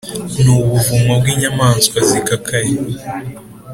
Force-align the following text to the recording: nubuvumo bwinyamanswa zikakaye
nubuvumo 0.43 1.11
bwinyamanswa 1.21 1.97
zikakaye 2.09 2.71